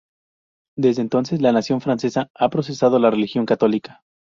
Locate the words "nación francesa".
1.51-2.29